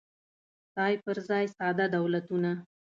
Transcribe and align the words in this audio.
څای 0.73 0.93
پر 1.03 1.17
ځای 1.29 1.45
ساده 1.57 1.85
دولتونه 1.95 2.51